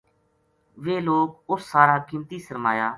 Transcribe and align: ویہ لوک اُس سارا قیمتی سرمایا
ویہ 0.83 0.97
لوک 1.07 1.29
اُس 1.49 1.61
سارا 1.71 1.95
قیمتی 2.07 2.37
سرمایا 2.45 2.87